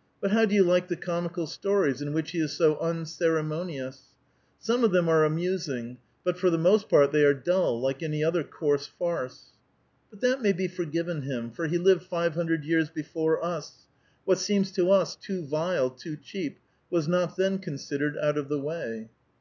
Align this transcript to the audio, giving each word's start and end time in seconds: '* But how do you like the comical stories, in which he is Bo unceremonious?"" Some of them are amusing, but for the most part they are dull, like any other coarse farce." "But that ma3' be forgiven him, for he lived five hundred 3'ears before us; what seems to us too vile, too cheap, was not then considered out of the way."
'* 0.00 0.20
But 0.20 0.32
how 0.32 0.44
do 0.44 0.56
you 0.56 0.64
like 0.64 0.88
the 0.88 0.96
comical 0.96 1.46
stories, 1.46 2.02
in 2.02 2.12
which 2.12 2.32
he 2.32 2.40
is 2.40 2.58
Bo 2.58 2.76
unceremonious?"" 2.80 4.06
Some 4.58 4.82
of 4.82 4.90
them 4.90 5.08
are 5.08 5.24
amusing, 5.24 5.98
but 6.24 6.36
for 6.36 6.50
the 6.50 6.58
most 6.58 6.88
part 6.88 7.12
they 7.12 7.24
are 7.24 7.32
dull, 7.32 7.80
like 7.80 8.02
any 8.02 8.24
other 8.24 8.42
coarse 8.42 8.88
farce." 8.88 9.52
"But 10.10 10.20
that 10.22 10.40
ma3' 10.40 10.56
be 10.56 10.66
forgiven 10.66 11.22
him, 11.22 11.52
for 11.52 11.68
he 11.68 11.78
lived 11.78 12.02
five 12.02 12.34
hundred 12.34 12.64
3'ears 12.64 12.92
before 12.92 13.40
us; 13.44 13.86
what 14.24 14.38
seems 14.38 14.72
to 14.72 14.90
us 14.90 15.14
too 15.14 15.44
vile, 15.46 15.90
too 15.90 16.16
cheap, 16.16 16.58
was 16.90 17.06
not 17.06 17.36
then 17.36 17.60
considered 17.60 18.18
out 18.18 18.36
of 18.36 18.48
the 18.48 18.58
way." 18.58 19.10